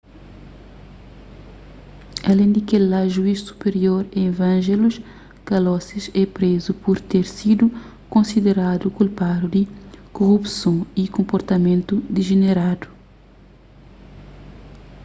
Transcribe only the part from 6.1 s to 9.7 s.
é prézu pur ter sidu konsideradu kulpadu di